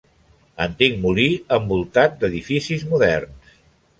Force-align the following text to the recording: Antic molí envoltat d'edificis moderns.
Antic 0.63 0.95
molí 1.03 1.25
envoltat 1.59 2.17
d'edificis 2.23 2.89
moderns. 2.95 3.55